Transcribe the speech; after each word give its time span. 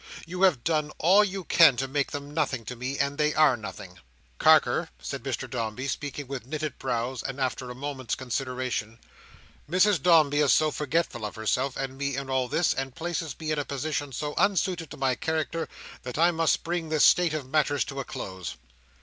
You 0.25 0.41
have 0.41 0.63
done 0.63 0.91
all 0.97 1.23
you 1.23 1.43
can 1.43 1.77
to 1.77 1.87
make 1.87 2.09
them 2.09 2.33
nothing 2.33 2.65
to 2.65 2.75
me, 2.75 2.97
and 2.97 3.19
they 3.19 3.35
are 3.35 3.55
nothing." 3.55 3.99
"Carker," 4.39 4.89
said 4.99 5.21
Mr 5.21 5.47
Dombey, 5.47 5.87
speaking 5.87 6.25
with 6.27 6.47
knitted 6.47 6.79
brows, 6.79 7.21
and 7.21 7.39
after 7.39 7.69
a 7.69 7.75
moment's 7.75 8.15
consideration, 8.15 8.97
"Mrs 9.69 10.01
Dombey 10.01 10.39
is 10.39 10.51
so 10.53 10.71
forgetful 10.71 11.23
of 11.23 11.35
herself 11.35 11.77
and 11.77 11.99
me 11.99 12.15
in 12.15 12.31
all 12.31 12.47
this, 12.47 12.73
and 12.73 12.95
places 12.95 13.35
me 13.39 13.51
in 13.51 13.59
a 13.59 13.63
position 13.63 14.11
so 14.11 14.33
unsuited 14.39 14.89
to 14.89 14.97
my 14.97 15.13
character, 15.13 15.69
that 16.01 16.17
I 16.17 16.31
must 16.31 16.63
bring 16.63 16.89
this 16.89 17.03
state 17.05 17.35
of 17.35 17.47
matters 17.47 17.83
to 17.85 17.99
a 17.99 18.03
close." 18.03 18.55